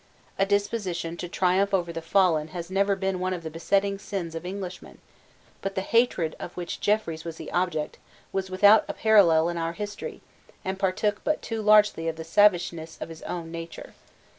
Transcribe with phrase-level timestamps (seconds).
[0.39, 4.33] A disposition to triumph over the fallen has never been one of the besetting sins
[4.33, 4.97] of Englishmen:
[5.61, 7.99] but the hatred of which Jeffreys was the object
[8.33, 10.21] was without a parallel in our history,
[10.65, 13.93] and partook but too largely of the savageness of his own nature.